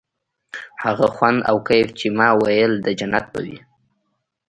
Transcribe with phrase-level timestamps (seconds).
[0.83, 3.57] هغه خوند او کيف چې ما ويل د جنت به وي.